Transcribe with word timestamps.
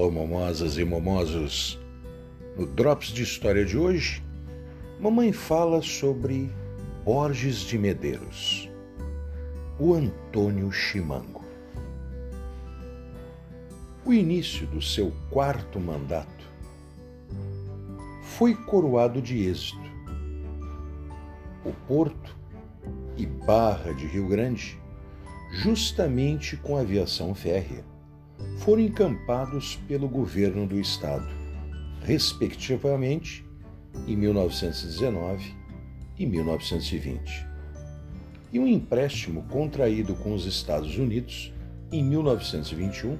Alô, 0.00 0.10
momosas 0.10 0.78
e 0.78 0.84
momosos. 0.84 1.78
No 2.56 2.64
Drops 2.64 3.08
de 3.08 3.22
História 3.22 3.66
de 3.66 3.76
hoje, 3.76 4.24
mamãe 4.98 5.30
fala 5.30 5.82
sobre 5.82 6.50
Borges 7.04 7.58
de 7.58 7.76
Medeiros, 7.76 8.70
o 9.78 9.92
Antônio 9.92 10.72
Chimango. 10.72 11.44
O 14.02 14.10
início 14.10 14.66
do 14.68 14.80
seu 14.80 15.12
quarto 15.30 15.78
mandato 15.78 16.46
foi 18.22 18.54
coroado 18.54 19.20
de 19.20 19.50
êxito. 19.50 19.90
O 21.62 21.74
Porto 21.86 22.34
e 23.18 23.26
Barra 23.26 23.92
de 23.92 24.06
Rio 24.06 24.26
Grande, 24.28 24.80
justamente 25.52 26.56
com 26.56 26.78
aviação 26.78 27.34
férrea, 27.34 27.84
foram 28.58 28.82
encampados 28.82 29.76
pelo 29.88 30.08
governo 30.08 30.66
do 30.66 30.78
Estado, 30.78 31.28
respectivamente 32.02 33.44
em 34.06 34.16
1919 34.16 35.54
e 36.18 36.26
1920. 36.26 37.46
E 38.52 38.58
um 38.58 38.66
empréstimo 38.66 39.42
contraído 39.44 40.14
com 40.16 40.34
os 40.34 40.44
Estados 40.44 40.96
Unidos 40.96 41.52
em 41.92 42.04
1921 42.04 43.18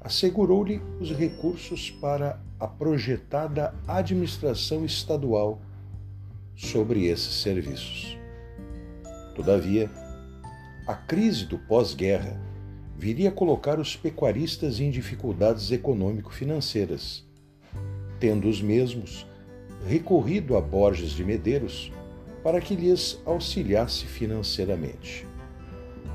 assegurou-lhe 0.00 0.80
os 1.00 1.10
recursos 1.10 1.90
para 1.90 2.40
a 2.60 2.68
projetada 2.68 3.74
administração 3.86 4.84
estadual 4.84 5.60
sobre 6.54 7.06
esses 7.06 7.42
serviços. 7.42 8.16
Todavia, 9.34 9.90
a 10.86 10.94
crise 10.94 11.46
do 11.46 11.58
pós-guerra 11.58 12.38
viria 12.96 13.28
a 13.28 13.32
colocar 13.32 13.78
os 13.78 13.96
pecuaristas 13.96 14.80
em 14.80 14.90
dificuldades 14.90 15.70
econômico-financeiras, 15.70 17.24
tendo 18.20 18.48
os 18.48 18.62
mesmos 18.62 19.26
recorrido 19.86 20.56
a 20.56 20.60
Borges 20.60 21.10
de 21.10 21.24
Medeiros 21.24 21.92
para 22.42 22.60
que 22.60 22.74
lhes 22.74 23.20
auxiliasse 23.24 24.06
financeiramente. 24.06 25.26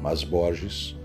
Mas 0.01 0.23
Borges 0.23 0.95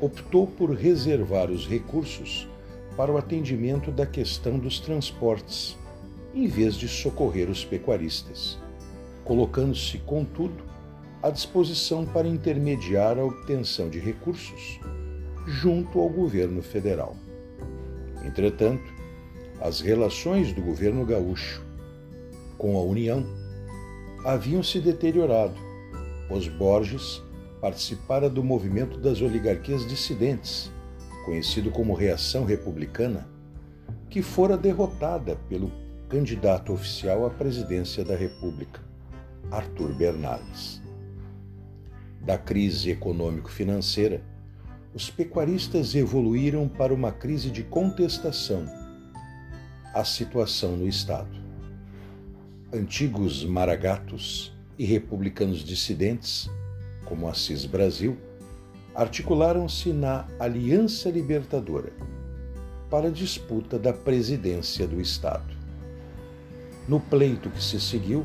optou 0.00 0.46
por 0.46 0.72
reservar 0.72 1.50
os 1.50 1.66
recursos 1.66 2.48
para 2.96 3.12
o 3.12 3.18
atendimento 3.18 3.90
da 3.90 4.06
questão 4.06 4.58
dos 4.58 4.80
transportes, 4.80 5.76
em 6.34 6.46
vez 6.46 6.74
de 6.74 6.88
socorrer 6.88 7.48
os 7.48 7.64
pecuaristas, 7.64 8.58
colocando-se, 9.24 9.98
contudo, 9.98 10.64
à 11.26 11.30
disposição 11.30 12.06
para 12.06 12.28
intermediar 12.28 13.18
a 13.18 13.24
obtenção 13.24 13.88
de 13.88 13.98
recursos 13.98 14.78
junto 15.46 15.98
ao 15.98 16.08
governo 16.08 16.62
federal. 16.62 17.16
Entretanto, 18.24 18.84
as 19.60 19.80
relações 19.80 20.52
do 20.52 20.62
governo 20.62 21.04
gaúcho 21.04 21.64
com 22.56 22.76
a 22.76 22.82
União 22.82 23.26
haviam 24.24 24.62
se 24.62 24.80
deteriorado. 24.80 25.54
Os 26.30 26.46
Borges 26.46 27.22
participara 27.60 28.30
do 28.30 28.44
movimento 28.44 28.98
das 28.98 29.20
oligarquias 29.20 29.86
dissidentes, 29.86 30.70
conhecido 31.24 31.70
como 31.72 31.94
Reação 31.94 32.44
Republicana, 32.44 33.28
que 34.08 34.22
fora 34.22 34.56
derrotada 34.56 35.36
pelo 35.48 35.72
candidato 36.08 36.72
oficial 36.72 37.26
à 37.26 37.30
presidência 37.30 38.04
da 38.04 38.14
República, 38.14 38.80
Arthur 39.50 39.92
Bernardes. 39.92 40.85
Da 42.20 42.36
crise 42.36 42.90
econômico-financeira, 42.90 44.22
os 44.94 45.10
pecuaristas 45.10 45.94
evoluíram 45.94 46.66
para 46.66 46.94
uma 46.94 47.12
crise 47.12 47.50
de 47.50 47.62
contestação 47.62 48.66
à 49.94 50.04
situação 50.04 50.76
no 50.76 50.88
Estado. 50.88 51.38
Antigos 52.72 53.44
maragatos 53.44 54.56
e 54.78 54.84
republicanos 54.84 55.62
dissidentes, 55.62 56.50
como 57.04 57.28
Assis 57.28 57.64
Brasil, 57.64 58.16
articularam-se 58.94 59.92
na 59.92 60.26
Aliança 60.38 61.10
Libertadora 61.10 61.92
para 62.90 63.08
a 63.08 63.10
disputa 63.10 63.78
da 63.78 63.92
presidência 63.92 64.86
do 64.86 65.00
Estado. 65.00 65.54
No 66.88 67.00
pleito 67.00 67.50
que 67.50 67.62
se 67.62 67.80
seguiu, 67.80 68.24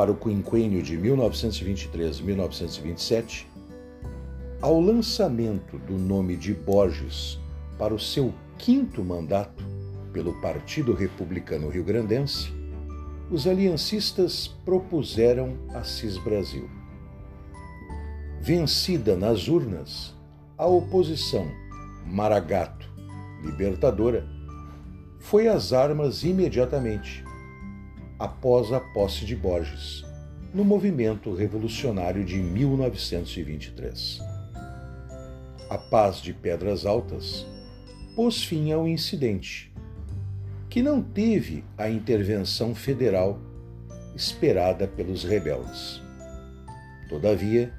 para 0.00 0.10
o 0.10 0.16
quinquênio 0.16 0.82
de 0.82 0.96
1923-1927, 0.96 3.44
ao 4.62 4.80
lançamento 4.80 5.76
do 5.80 5.98
nome 5.98 6.38
de 6.38 6.54
Borges 6.54 7.38
para 7.78 7.92
o 7.92 7.98
seu 7.98 8.32
quinto 8.56 9.04
mandato 9.04 9.62
pelo 10.10 10.32
Partido 10.40 10.94
Republicano 10.94 11.68
Rio-Grandense, 11.68 12.50
os 13.30 13.46
aliancistas 13.46 14.48
propuseram 14.64 15.58
Assis 15.74 16.16
Brasil. 16.16 16.66
Vencida 18.40 19.14
nas 19.14 19.48
urnas, 19.48 20.14
a 20.56 20.66
oposição 20.66 21.46
Maragato 22.06 22.90
Libertadora 23.44 24.26
foi 25.18 25.46
às 25.46 25.74
armas 25.74 26.24
imediatamente, 26.24 27.22
após 28.20 28.72
a 28.72 28.78
posse 28.78 29.24
de 29.24 29.34
Borges, 29.34 30.04
no 30.54 30.64
movimento 30.64 31.34
revolucionário 31.34 32.24
de 32.24 32.36
1923 32.36 34.30
a 35.70 35.78
paz 35.78 36.16
de 36.16 36.32
Pedras 36.32 36.84
Altas, 36.84 37.46
pôs 38.16 38.42
fim 38.42 38.72
ao 38.72 38.88
incidente, 38.88 39.72
que 40.68 40.82
não 40.82 41.00
teve 41.00 41.64
a 41.78 41.88
intervenção 41.88 42.74
federal 42.74 43.38
esperada 44.16 44.88
pelos 44.88 45.22
rebeldes. 45.22 46.02
Todavia, 47.08 47.72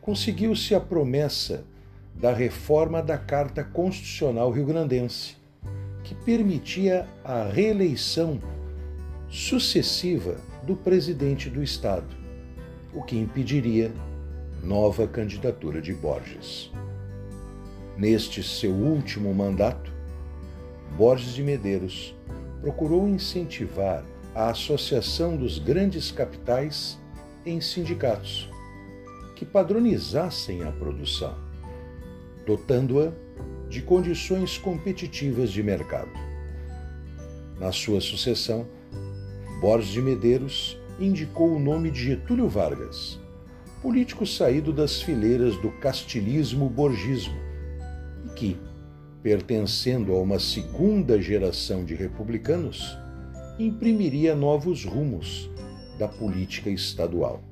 conseguiu-se 0.00 0.74
a 0.74 0.80
promessa 0.80 1.62
da 2.14 2.32
reforma 2.32 3.02
da 3.02 3.18
Carta 3.18 3.62
Constitucional 3.62 4.50
Rio-Grandense, 4.50 5.36
que 6.04 6.14
permitia 6.14 7.06
a 7.22 7.44
reeleição 7.44 8.40
sucessiva 9.36 10.40
do 10.62 10.74
presidente 10.74 11.50
do 11.50 11.62
Estado, 11.62 12.16
o 12.94 13.02
que 13.02 13.18
impediria 13.18 13.92
nova 14.62 15.06
candidatura 15.06 15.82
de 15.82 15.92
Borges. 15.92 16.72
Neste 17.98 18.42
seu 18.42 18.72
último 18.72 19.34
mandato, 19.34 19.92
Borges 20.96 21.34
de 21.34 21.42
Medeiros 21.42 22.16
procurou 22.62 23.06
incentivar 23.06 24.06
a 24.34 24.48
associação 24.48 25.36
dos 25.36 25.58
grandes 25.58 26.10
capitais 26.10 26.98
em 27.44 27.60
sindicatos 27.60 28.50
que 29.36 29.44
padronizassem 29.44 30.62
a 30.62 30.72
produção, 30.72 31.36
dotando-a 32.46 33.12
de 33.68 33.82
condições 33.82 34.56
competitivas 34.56 35.52
de 35.52 35.62
mercado. 35.62 36.10
Na 37.60 37.70
sua 37.70 38.00
sucessão, 38.00 38.66
Borges 39.60 39.88
de 39.88 40.02
Medeiros 40.02 40.78
indicou 41.00 41.56
o 41.56 41.58
nome 41.58 41.90
de 41.90 42.04
Getúlio 42.04 42.46
Vargas, 42.46 43.18
político 43.80 44.26
saído 44.26 44.70
das 44.70 45.00
fileiras 45.00 45.56
do 45.56 45.70
castilismo-borgismo, 45.80 47.34
que, 48.34 48.58
pertencendo 49.22 50.12
a 50.12 50.20
uma 50.20 50.38
segunda 50.38 51.20
geração 51.22 51.86
de 51.86 51.94
republicanos, 51.94 52.98
imprimiria 53.58 54.34
novos 54.34 54.84
rumos 54.84 55.48
da 55.98 56.06
política 56.06 56.68
estadual. 56.68 57.42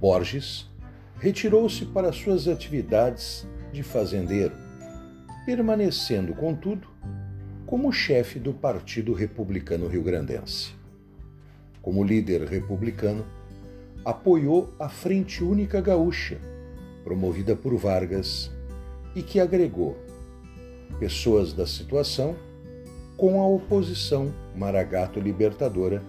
Borges 0.00 0.70
retirou-se 1.18 1.84
para 1.84 2.12
suas 2.12 2.48
atividades 2.48 3.46
de 3.70 3.82
fazendeiro, 3.82 4.54
permanecendo, 5.44 6.32
contudo, 6.32 6.88
como 7.72 7.90
chefe 7.90 8.38
do 8.38 8.52
Partido 8.52 9.14
Republicano 9.14 9.88
Rio-Grandense. 9.88 10.74
Como 11.80 12.04
líder 12.04 12.42
republicano, 12.42 13.24
apoiou 14.04 14.74
a 14.78 14.90
Frente 14.90 15.42
Única 15.42 15.80
Gaúcha, 15.80 16.36
promovida 17.02 17.56
por 17.56 17.74
Vargas 17.78 18.50
e 19.16 19.22
que 19.22 19.40
agregou 19.40 19.96
pessoas 21.00 21.54
da 21.54 21.66
situação 21.66 22.36
com 23.16 23.40
a 23.40 23.46
oposição 23.46 24.30
Maragato 24.54 25.18
Libertadora 25.18 26.02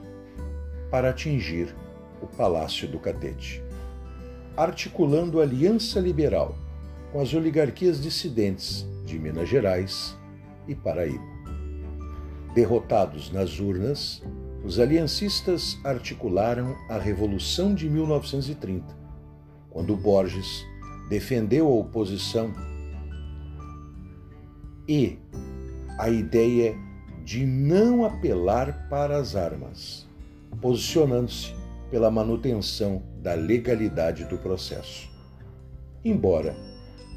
para 0.92 1.12
atingir 1.12 1.74
o 2.22 2.28
Palácio 2.28 2.90
do 2.90 3.00
Catete, 3.00 3.64
articulando 4.58 5.40
aliança 5.40 5.98
liberal 6.02 6.58
com 7.14 7.22
as 7.22 7.34
oligarquias 7.34 8.02
dissidentes 8.02 8.86
de 9.06 9.18
Minas 9.18 9.48
Gerais 9.48 10.14
e 10.68 10.76
Paraíba. 10.76 11.33
Derrotados 12.54 13.32
nas 13.32 13.60
urnas, 13.60 14.22
os 14.64 14.80
aliancistas 14.80 15.78
articularam 15.84 16.76
a 16.88 17.00
Revolução 17.00 17.74
de 17.74 17.90
1930, 17.90 18.86
quando 19.72 19.98
Borges 19.98 20.64
defendeu 21.10 21.68
a 21.68 21.72
oposição 21.72 22.54
e 24.88 25.18
a 25.98 26.10
ideia 26.10 26.76
de 27.24 27.46
não 27.46 28.06
apelar 28.06 28.88
para 28.88 29.18
as 29.18 29.36
armas, 29.36 30.08
posicionando-se 30.62 31.54
pela 31.90 32.12
manutenção 32.12 33.02
da 33.22 33.34
legalidade 33.34 34.26
do 34.26 34.38
processo. 34.38 35.10
Embora 36.06 36.56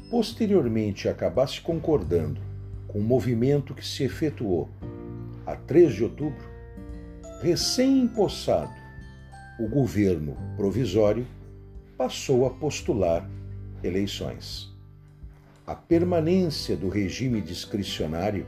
posteriormente 0.09 1.07
acabasse 1.07 1.61
concordando 1.61 2.41
com 2.87 2.99
o 2.99 3.03
movimento 3.03 3.73
que 3.73 3.85
se 3.85 4.03
efetuou 4.03 4.69
a 5.47 5.55
3 5.55 5.93
de 5.93 6.03
outubro, 6.03 6.45
recém-empossado, 7.41 8.73
o 9.57 9.65
governo 9.65 10.35
provisório 10.57 11.25
passou 11.97 12.45
a 12.45 12.49
postular 12.49 13.27
eleições. 13.81 14.69
A 15.65 15.73
permanência 15.73 16.75
do 16.75 16.89
regime 16.89 17.39
discricionário 17.39 18.45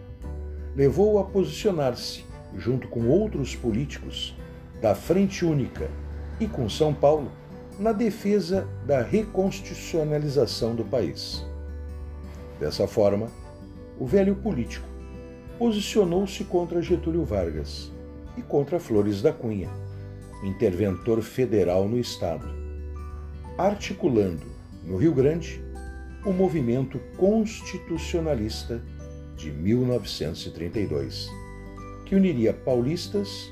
levou-o 0.75 1.19
a 1.19 1.23
posicionar-se, 1.23 2.25
junto 2.57 2.89
com 2.89 3.07
outros 3.07 3.55
políticos, 3.55 4.35
da 4.81 4.93
Frente 4.93 5.45
Única 5.45 5.89
e 6.37 6.47
com 6.47 6.67
São 6.67 6.93
Paulo, 6.93 7.31
na 7.79 7.93
defesa 7.93 8.67
da 8.85 9.01
reconstitucionalização 9.01 10.75
do 10.75 10.83
país. 10.83 11.45
Dessa 12.59 12.85
forma, 12.89 13.27
o 13.97 14.05
velho 14.05 14.35
político 14.35 14.88
posicionou-se 15.59 16.45
contra 16.45 16.81
Getúlio 16.81 17.25
Vargas 17.25 17.91
e 18.37 18.41
contra 18.41 18.79
Flores 18.79 19.21
da 19.21 19.33
Cunha, 19.33 19.69
interventor 20.41 21.21
federal 21.21 21.85
no 21.85 21.99
Estado, 21.99 22.47
articulando, 23.57 24.45
no 24.85 24.95
Rio 24.95 25.13
Grande, 25.13 25.61
o 26.25 26.31
movimento 26.31 26.97
constitucionalista 27.17 28.81
de 29.35 29.51
1932, 29.51 31.29
que 32.05 32.15
uniria 32.15 32.53
paulistas 32.53 33.51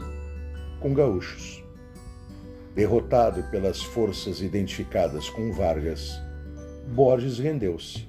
com 0.80 0.94
gaúchos. 0.94 1.62
Derrotado 2.74 3.44
pelas 3.51 3.81
forças 3.81 4.39
identificadas 4.39 5.30
com 5.30 5.51
Vargas, 5.51 6.13
Borges 6.88 7.38
rendeu-se, 7.38 8.07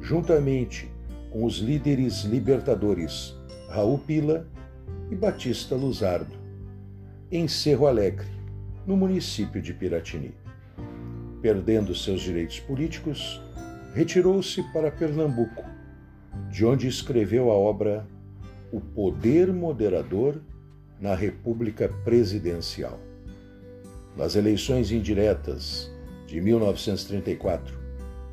juntamente 0.00 0.93
com 1.34 1.44
os 1.44 1.56
líderes 1.56 2.22
libertadores 2.22 3.34
Raul 3.68 3.98
Pila 3.98 4.46
e 5.10 5.16
Batista 5.16 5.74
Luzardo, 5.74 6.32
em 7.28 7.48
Cerro 7.48 7.88
Alegre, 7.88 8.28
no 8.86 8.96
município 8.96 9.60
de 9.60 9.74
Piratini. 9.74 10.32
Perdendo 11.42 11.92
seus 11.92 12.20
direitos 12.20 12.60
políticos, 12.60 13.42
retirou-se 13.96 14.62
para 14.72 14.92
Pernambuco, 14.92 15.64
de 16.52 16.64
onde 16.64 16.86
escreveu 16.86 17.50
a 17.50 17.54
obra 17.54 18.06
O 18.70 18.80
Poder 18.80 19.52
Moderador 19.52 20.40
na 21.00 21.16
República 21.16 21.88
Presidencial. 22.04 23.00
Nas 24.16 24.36
eleições 24.36 24.92
indiretas 24.92 25.90
de 26.28 26.40
1934 26.40 27.76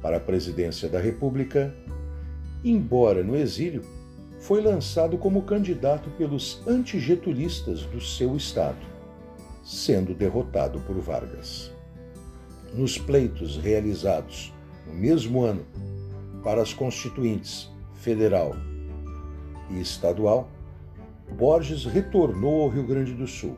para 0.04 0.18
a 0.18 0.20
presidência 0.20 0.88
da 0.88 1.00
República, 1.00 1.74
embora 2.64 3.24
no 3.24 3.36
exílio, 3.36 3.84
foi 4.40 4.62
lançado 4.62 5.18
como 5.18 5.44
candidato 5.44 6.10
pelos 6.12 6.62
antigetulistas 6.68 7.84
do 7.86 8.02
seu 8.02 8.36
estado, 8.36 8.80
sendo 9.64 10.16
derrotado 10.16 10.80
por 10.82 10.98
Vargas. 11.00 11.72
Nos 12.74 12.98
pleitos 12.98 13.58
realizados 13.58 14.52
no 14.88 14.94
mesmo 14.94 15.44
ano 15.44 15.66
para 16.44 16.62
as 16.62 16.74
constituintes 16.74 17.70
federal 17.94 18.56
e 19.70 19.80
estadual, 19.80 20.50
Borges 21.38 21.86
retornou 21.86 22.64
ao 22.64 22.70
Rio 22.70 22.86
Grande 22.86 23.14
do 23.14 23.28
Sul, 23.28 23.56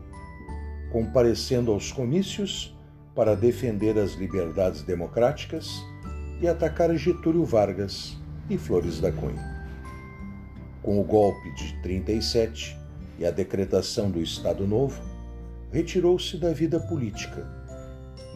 comparecendo 0.91 1.71
aos 1.71 1.91
comícios 1.91 2.75
para 3.15 3.35
defender 3.35 3.97
as 3.97 4.13
liberdades 4.13 4.83
democráticas 4.83 5.83
e 6.41 6.47
atacar 6.47 6.93
Getúlio 6.95 7.45
Vargas 7.45 8.17
e 8.53 8.57
Flores 8.57 8.99
da 8.99 9.11
Cunha. 9.11 9.41
Com 10.83 10.99
o 10.99 11.03
golpe 11.03 11.51
de 11.55 11.73
37 11.81 12.77
e 13.17 13.25
a 13.25 13.31
decretação 13.31 14.11
do 14.11 14.21
Estado 14.21 14.67
Novo, 14.67 15.01
retirou-se 15.71 16.37
da 16.37 16.53
vida 16.53 16.79
política, 16.79 17.47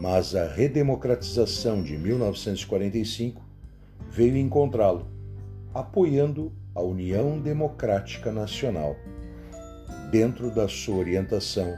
mas 0.00 0.34
a 0.34 0.46
redemocratização 0.46 1.82
de 1.82 1.96
1945 1.96 3.40
veio 4.10 4.36
encontrá-lo 4.36 5.06
apoiando 5.72 6.52
a 6.74 6.82
União 6.82 7.38
Democrática 7.38 8.32
Nacional, 8.32 8.96
dentro 10.10 10.50
da 10.52 10.66
sua 10.66 10.96
orientação 10.96 11.76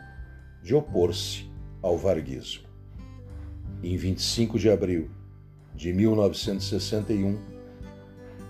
de 0.63 0.75
opor-se 0.75 1.51
ao 1.83 1.99
varguismo. 1.99 2.65
Em 3.83 3.97
25 3.97 4.59
de 4.59 4.71
abril 4.71 5.11
de 5.75 5.93
1961, 5.93 7.60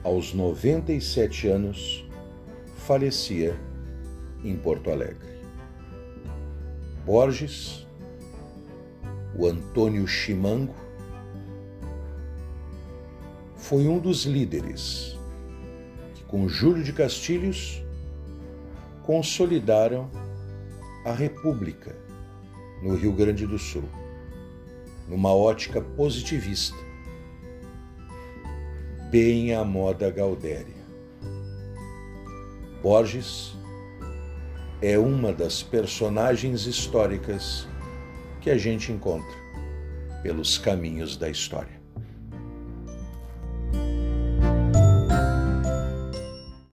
aos 0.02 0.32
97 0.32 1.48
anos, 1.48 2.08
falecia 2.76 3.58
em 4.42 4.56
Porto 4.56 4.90
Alegre. 4.90 5.28
Borges, 7.04 7.86
o 9.36 9.46
Antônio 9.46 10.06
Chimango, 10.06 10.74
foi 13.56 13.86
um 13.86 13.98
dos 13.98 14.24
líderes 14.24 15.18
com 16.26 16.48
Júlio 16.48 16.82
de 16.82 16.92
Castilhos, 16.92 17.82
consolidaram 19.02 20.08
a 21.04 21.12
República 21.12 21.96
no 22.82 22.94
Rio 22.94 23.12
Grande 23.12 23.46
do 23.46 23.58
Sul, 23.58 23.84
numa 25.08 25.34
ótica 25.34 25.80
positivista, 25.80 26.76
bem 29.10 29.52
à 29.52 29.64
moda 29.64 30.08
Gaudéria. 30.08 30.80
Borges 32.80 33.56
é 34.80 34.96
uma 34.96 35.32
das 35.32 35.64
personagens 35.64 36.64
históricas 36.64 37.66
que 38.40 38.50
a 38.50 38.56
gente 38.56 38.92
encontra 38.92 39.36
pelos 40.22 40.58
caminhos 40.58 41.16
da 41.16 41.28
história. 41.28 41.79